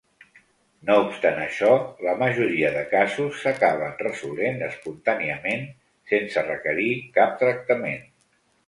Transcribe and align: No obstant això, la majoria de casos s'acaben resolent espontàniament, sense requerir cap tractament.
No 0.87 0.93
obstant 1.01 1.41
això, 1.41 1.69
la 2.07 2.15
majoria 2.21 2.73
de 2.77 2.81
casos 2.95 3.37
s'acaben 3.43 3.95
resolent 4.03 4.61
espontàniament, 4.71 5.71
sense 6.15 6.49
requerir 6.53 6.93
cap 7.21 7.43
tractament. 7.47 8.07